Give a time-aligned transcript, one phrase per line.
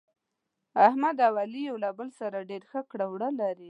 [0.87, 3.59] احمد او علي یو له بل سره ډېر ښه کړه وړه لري.